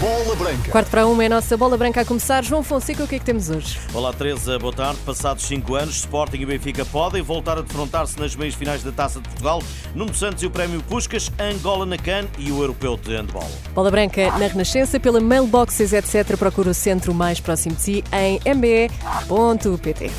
[0.00, 0.70] Bola Branca.
[0.70, 2.42] Quarto para uma é a nossa bola branca a começar.
[2.42, 3.78] João Fonseca, o que é que temos hoje?
[3.92, 4.98] Olá, Teresa, boa tarde.
[5.04, 9.20] Passados cinco anos, Sporting e Benfica podem voltar a defrontar-se nas meias finais da Taça
[9.20, 9.62] de Portugal.
[9.94, 13.50] Nuno Santos e o Prémio Puscas, Angola na CAN e o Europeu de Handball.
[13.74, 16.34] Bola branca na Renascença, pela mailboxes, etc.
[16.38, 20.10] Procura o centro mais próximo de si em mbe.pt.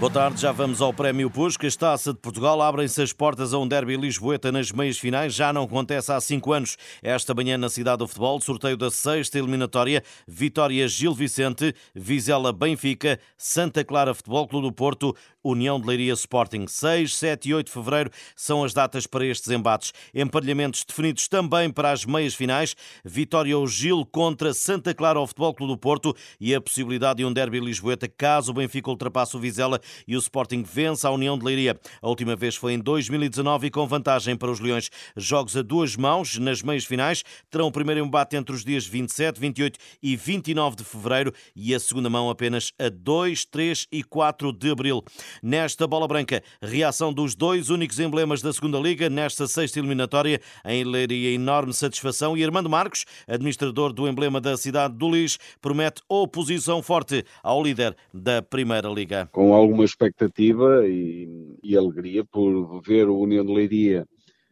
[0.00, 1.76] Boa tarde, já vamos ao Prémio Puscas.
[1.76, 2.62] Taça de Portugal.
[2.62, 5.34] Abrem-se as portas a um derby lisboeta nas meias finais.
[5.34, 6.78] Já não acontece há cinco anos.
[7.02, 10.02] Esta manhã na Cidade do Futebol, sorteio da sexta eliminatória.
[10.26, 16.66] Vitória Gil Vicente, Vizela Benfica, Santa Clara Futebol Clube do Porto, União de Leiria Sporting.
[16.66, 19.92] 6, 7 e 8 de fevereiro são as datas para estes embates.
[20.14, 22.76] Emparelhamentos definidos também para as meias finais.
[23.04, 27.24] Vitória ou Gil contra Santa Clara ao Futebol Clube do Porto e a possibilidade de
[27.24, 31.38] um derby lisboeta caso o Benfica ultrapasse o Vizela e o Sporting vence a União
[31.38, 31.78] de Leiria.
[32.02, 34.90] A última vez foi em 2019 e com vantagem para os Leões.
[35.16, 39.40] Jogos a duas mãos nas meias finais terão o primeiro embate entre os dias 27,
[39.40, 44.52] 28 e 29 de fevereiro e a segunda mão apenas a 2, 3 e 4
[44.52, 45.02] de abril.
[45.42, 50.84] Nesta bola branca, reação dos dois únicos emblemas da segunda liga nesta sexta eliminatória em
[50.84, 56.80] Leiria enorme satisfação e Armando Marcos, administrador do emblema da cidade do Lis, promete oposição
[56.80, 59.28] forte ao líder da primeira liga.
[59.32, 64.06] Com alguma uma expectativa e, e, alegria por ver o União de Leiria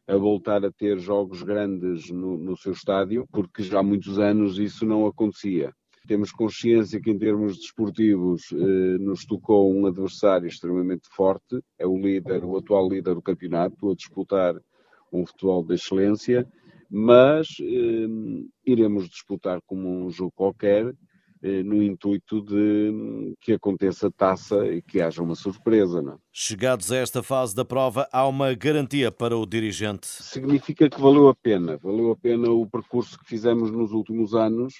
[0.06, 4.58] a voltar a ter jogos grandes no, no seu estádio, porque já há muitos anos
[4.58, 5.70] isso não acontecia.
[6.08, 11.98] Temos consciência que, em termos desportivos, eh, nos tocou um adversário extremamente forte, é o
[11.98, 14.54] líder, o atual líder do campeonato, a disputar
[15.12, 16.50] um futebol de excelência,
[16.90, 18.08] mas eh,
[18.64, 20.94] iremos disputar como um jogo qualquer
[21.42, 26.02] eh, no intuito de que aconteça taça e que haja uma surpresa.
[26.02, 26.14] Não?
[26.14, 26.16] É?
[26.32, 30.06] Chegados a esta fase da prova, há uma garantia para o dirigente.
[30.06, 31.76] Significa que valeu a pena.
[31.76, 34.74] Valeu a pena o percurso que fizemos nos últimos anos,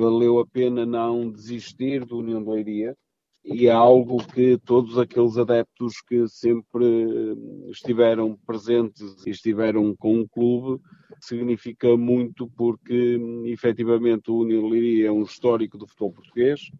[0.00, 2.96] valeu a pena não desistir do União de Leiria,
[3.44, 10.20] e é algo que todos aqueles adeptos que sempre eh, estiveram presentes e estiveram com
[10.20, 10.82] o clube
[11.20, 16.70] significa muito porque efetivamente o União Liria é um histórico do futebol português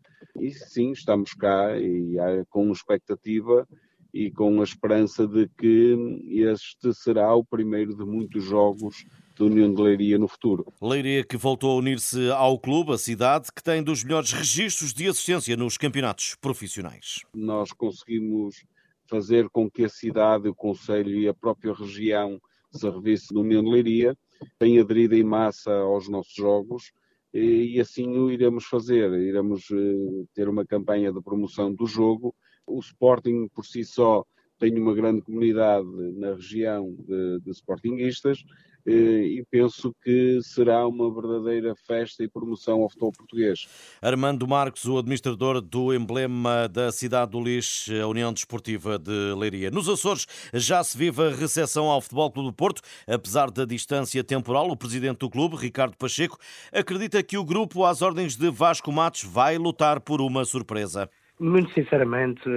[0.41, 2.17] e sim, estamos cá e
[2.49, 3.69] com expectativa
[4.13, 5.97] e com a esperança de que
[6.31, 9.05] este será o primeiro de muitos jogos
[9.37, 10.73] da União de Leiria no futuro.
[10.81, 15.09] Leiria que voltou a unir-se ao clube, a cidade, que tem dos melhores registros de
[15.09, 17.23] assistência nos campeonatos profissionais.
[17.35, 18.65] Nós conseguimos
[19.07, 22.41] fazer com que a cidade, o Conselho e a própria região
[22.71, 24.17] se revisse na União de Leiria,
[24.59, 26.93] tem aderido em massa aos nossos jogos
[27.33, 29.13] e assim o iremos fazer.
[29.13, 32.35] Iremos eh, ter uma campanha de promoção do jogo.
[32.65, 34.25] O Sporting por si só
[34.59, 38.39] tem uma grande comunidade na região de, de Sportingistas
[38.87, 43.67] e penso que será uma verdadeira festa e promoção ao futebol português.
[44.03, 49.71] Armando Marcos, o administrador do emblema da cidade do Lix, a União Desportiva de Leiria.
[49.71, 54.23] Nos Açores já se vive a recepção ao Futebol Clube do Porto, apesar da distância
[54.23, 54.69] temporal.
[54.71, 56.39] O presidente do clube, Ricardo Pacheco,
[56.73, 61.09] acredita que o grupo às ordens de Vasco Matos vai lutar por uma surpresa.
[61.45, 62.49] Muito sinceramente,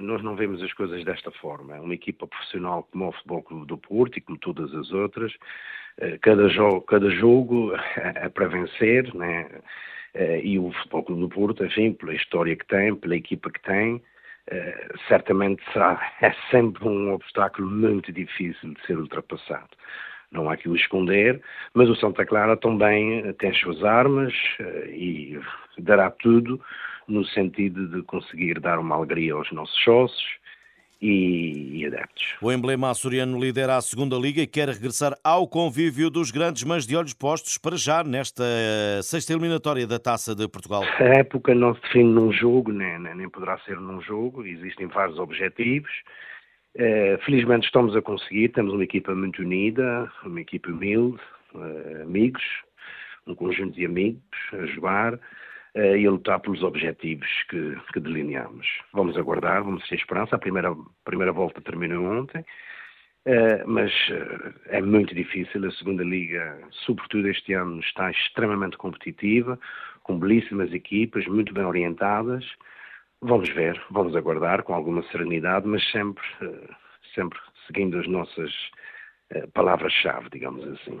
[0.00, 1.76] nós não vemos as coisas desta forma.
[1.76, 5.30] É uma equipa profissional como o Futebol Clube do Porto e como todas as outras.
[5.98, 9.50] Eh, cada jogo, cada jogo é para vencer, né?
[10.14, 13.60] Eh, e o Futebol Clube do Porto, enfim, pela história que tem, pela equipa que
[13.60, 14.02] tem,
[14.46, 19.76] eh, certamente será, é sempre um obstáculo muito difícil de ser ultrapassado.
[20.30, 21.38] Não há que o esconder,
[21.74, 24.32] mas o Santa Clara também tem as suas armas
[24.88, 25.38] e
[25.76, 26.58] dará tudo
[27.12, 30.42] no sentido de conseguir dar uma alegria aos nossos sócios
[31.02, 32.36] e, e adeptos.
[32.40, 36.86] O emblema açoriano lidera a segunda liga e quer regressar ao convívio dos grandes, mas
[36.86, 40.84] de olhos postos para já nesta eh, sexta eliminatória da Taça de Portugal.
[40.84, 45.18] A época não se define num jogo, nem, nem poderá ser num jogo, existem vários
[45.18, 45.90] objetivos.
[46.74, 51.20] Uh, felizmente estamos a conseguir, temos uma equipa muito unida, uma equipa humilde,
[51.54, 52.42] uh, amigos,
[53.26, 54.22] um conjunto de amigos
[54.54, 55.18] a jogar
[55.74, 58.66] e a lutar pelos objetivos que, que delineamos.
[58.92, 60.36] Vamos aguardar, vamos ter esperança.
[60.36, 60.74] A primeira,
[61.04, 65.66] primeira volta terminou ontem, uh, mas uh, é muito difícil.
[65.66, 69.58] A segunda liga, sobretudo este ano, está extremamente competitiva,
[70.02, 72.44] com belíssimas equipas, muito bem orientadas.
[73.22, 76.24] Vamos ver, vamos aguardar com alguma serenidade, mas sempre,
[77.14, 78.52] sempre seguindo as nossas
[79.54, 81.00] palavras-chave, digamos assim.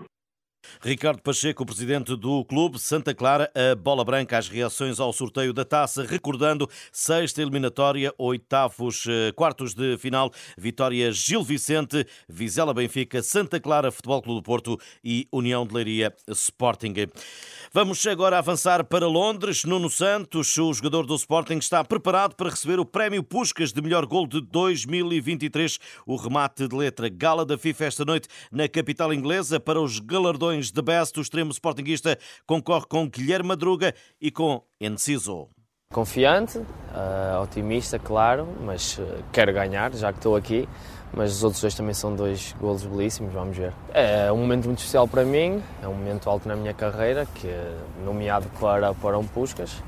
[0.80, 5.64] Ricardo Pacheco, presidente do clube Santa Clara, a bola branca, as reações ao sorteio da
[5.64, 13.60] taça, recordando sexta eliminatória, oitavos, eh, quartos de final, vitória Gil Vicente, Vizela Benfica, Santa
[13.60, 16.94] Clara Futebol Clube do Porto e União de Leiria Sporting.
[17.72, 19.64] Vamos agora avançar para Londres.
[19.64, 24.04] Nuno Santos, o jogador do Sporting, está preparado para receber o prémio Puscas de melhor
[24.04, 25.78] gol de 2023.
[26.06, 30.51] O remate de letra gala da FIFA esta noite na capital inglesa para os galardões
[30.60, 31.18] de Best.
[31.18, 35.48] O extremo Sportingista concorre com Guilherme Madruga e com Enciso.
[35.92, 40.68] Confiante, uh, otimista, claro, mas uh, quero ganhar, já que estou aqui.
[41.14, 43.74] Mas os outros dois também são dois golos belíssimos, vamos ver.
[43.92, 47.48] É um momento muito especial para mim, é um momento alto na minha carreira, que
[48.02, 49.82] nomeado para, para um Puscas.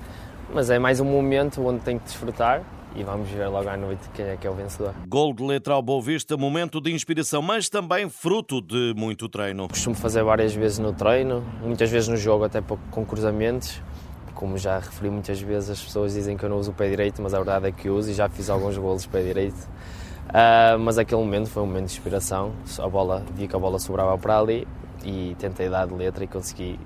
[0.53, 2.63] Mas é mais um momento onde tenho que desfrutar
[2.95, 4.95] e vamos ver logo à noite quem é que é o vencedor.
[5.09, 9.69] Gol de letra ao Boa Vista, momento de inspiração, mas também fruto de muito treino.
[9.69, 13.81] Costumo fazer várias vezes no treino, muitas vezes no jogo, até com cruzamentos
[14.35, 17.23] como já referi muitas vezes, as pessoas dizem que eu não uso o pé direito,
[17.23, 19.57] mas a verdade é que uso e já fiz alguns golos pé direito.
[20.29, 22.53] Uh, mas aquele momento foi um momento de inspiração.
[22.79, 24.67] A bola, vi que a bola sobrava para ali
[25.05, 26.79] e tentei dar de letra e consegui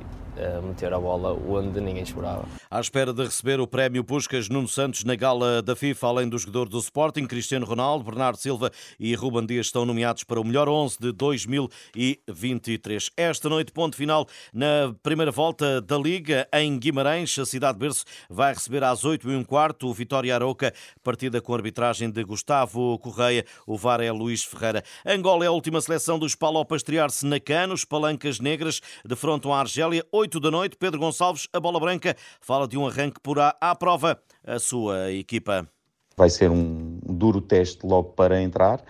[0.62, 2.44] meter a bola onde ninguém esperava.
[2.70, 6.38] À espera de receber o prémio Puscas Nuno Santos na gala da FIFA, além do
[6.38, 10.69] jogador do Sporting, Cristiano Ronaldo, Bernardo Silva e Ruben Dias estão nomeados para o melhor
[10.69, 13.11] 11 de 2023.
[13.17, 17.38] Esta noite, ponto final na primeira volta da Liga em Guimarães.
[17.38, 21.41] A cidade de berço vai receber às 8 e um quarto o Vitória Aroca, partida
[21.41, 23.44] com arbitragem de Gustavo Correia.
[23.67, 24.82] O VAR é Luís Ferreira.
[25.06, 29.61] Angola é a última seleção dos Paulo para estrear-se na Canos, Palancas Negras, defrontam a
[29.61, 30.05] Argélia.
[30.12, 33.75] 8 da noite, Pedro Gonçalves, a bola branca, fala de um arranque por A à
[33.75, 35.67] prova, a sua equipa.
[36.15, 38.85] Vai ser um duro teste logo para entrar,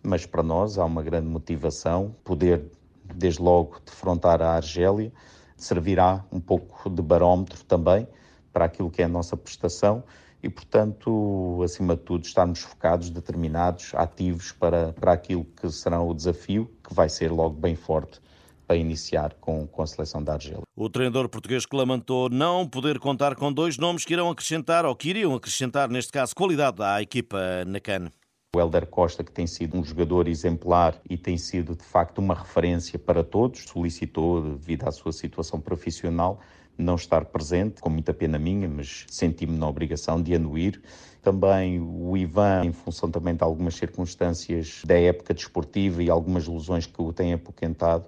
[0.00, 2.70] mas para nós há uma grande motivação, poder
[3.12, 5.12] desde logo defrontar a Argélia,
[5.56, 8.06] servirá um pouco de barómetro também
[8.52, 10.04] para aquilo que é a nossa prestação
[10.40, 16.14] e, portanto, acima de tudo, estarmos focados, determinados, ativos para, para aquilo que será o
[16.14, 18.20] desafio, que vai ser logo bem forte
[18.66, 20.62] para iniciar com, com a seleção da Argélia.
[20.76, 24.94] O treinador português que lamentou não poder contar com dois nomes que irão acrescentar, ou
[24.96, 28.10] que iriam acrescentar, neste caso, qualidade à equipa na CAN.
[28.54, 32.34] O Helder Costa, que tem sido um jogador exemplar e tem sido, de facto, uma
[32.34, 36.38] referência para todos, solicitou, devido à sua situação profissional,
[36.78, 40.80] não estar presente, com muita pena minha, mas senti-me na obrigação de anuir.
[41.22, 46.86] Também o Ivan, em função também de algumas circunstâncias da época desportiva e algumas lesões
[46.86, 48.04] que o têm apoquentado,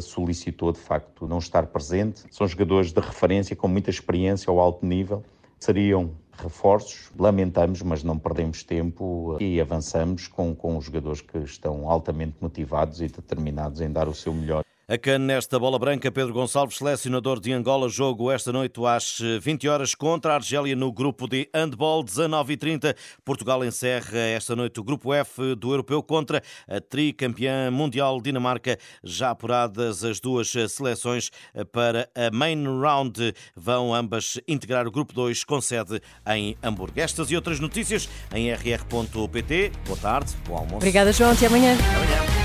[0.00, 2.24] solicitou de facto não estar presente.
[2.30, 5.24] São jogadores de referência com muita experiência ao alto nível.
[5.58, 11.90] Seriam reforços, lamentamos, mas não perdemos tempo e avançamos com, com os jogadores que estão
[11.90, 14.64] altamente motivados e determinados em dar o seu melhor.
[14.90, 19.68] A CAN nesta bola branca, Pedro Gonçalves, selecionador de Angola, jogo esta noite às 20
[19.68, 22.96] horas contra a Argélia no grupo de handball, 19h30.
[23.22, 29.28] Portugal encerra esta noite o grupo F do Europeu contra a tricampeã mundial Dinamarca, já
[29.28, 31.30] apuradas as duas seleções
[31.70, 33.34] para a main round.
[33.54, 36.98] Vão ambas integrar o grupo 2 com sede em Hamburgo.
[36.98, 39.70] Estas e outras notícias em rr.pt.
[39.84, 40.76] Boa tarde, bom almoço.
[40.76, 41.32] Obrigada, João.
[41.32, 41.74] Até amanhã.
[41.74, 42.37] Até amanhã.